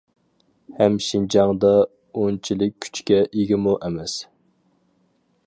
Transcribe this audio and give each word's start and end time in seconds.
ھەم 0.77 0.95
شىنجاڭدا 1.07 1.71
ئۇنچىلىك 2.21 2.75
كۈچكە 2.87 3.21
ئىگىمۇ 3.29 3.77
ئەمەس. 3.89 4.19